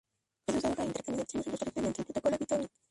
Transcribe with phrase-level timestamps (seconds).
[0.47, 2.71] Es usado para el intercambio de archivos entre usuarios mediante el protocolo BitTorrent.